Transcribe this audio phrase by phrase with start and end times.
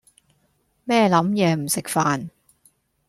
[0.83, 2.31] 咩諗野唔食飯